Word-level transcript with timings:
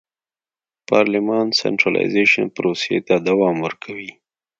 پارلمان 0.89 1.47
سنټرالیزېشن 1.59 2.45
پروسې 2.55 2.97
ته 3.07 3.15
دوام 3.27 3.55
ورکړ. 3.65 3.97